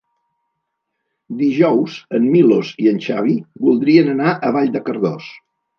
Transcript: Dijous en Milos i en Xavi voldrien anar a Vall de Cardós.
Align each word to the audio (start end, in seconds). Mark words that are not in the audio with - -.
Dijous 1.43 1.99
en 2.21 2.27
Milos 2.37 2.73
i 2.87 2.91
en 2.95 2.99
Xavi 3.07 3.39
voldrien 3.69 4.15
anar 4.19 4.37
a 4.51 4.55
Vall 4.59 4.79
de 4.79 4.89
Cardós. 4.91 5.35